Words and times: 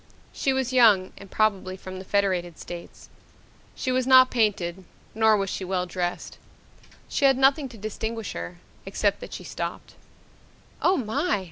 She 0.33 0.51
was 0.51 0.73
young 0.73 1.13
and 1.19 1.29
probably 1.29 1.77
from 1.77 1.99
the 1.99 2.03
Federated 2.03 2.57
States. 2.57 3.09
She 3.75 3.91
was 3.91 4.07
not 4.07 4.31
painted 4.31 4.83
nor 5.13 5.37
was 5.37 5.51
she 5.51 5.63
well 5.63 5.85
dressed. 5.85 6.39
She 7.07 7.25
had 7.25 7.37
nothing 7.37 7.69
to 7.69 7.77
distinguish 7.77 8.33
her, 8.33 8.57
except 8.83 9.19
that 9.19 9.31
she 9.31 9.43
stopped. 9.43 9.93
"Oh, 10.81 10.97
my!" 10.97 11.39